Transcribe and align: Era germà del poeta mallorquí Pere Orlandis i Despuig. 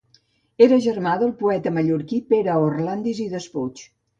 Era 0.65 0.79
germà 0.85 1.11
del 1.25 1.35
poeta 1.43 1.75
mallorquí 1.77 2.21
Pere 2.33 2.59
Orlandis 2.71 3.25
i 3.27 3.33
Despuig. 3.37 3.89